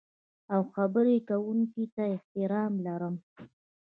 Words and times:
او 0.53 0.61
خبرې 0.73 1.17
کوونکي 1.29 1.85
ته 1.95 2.03
احترام 2.15 2.73
لرئ. 2.85 3.15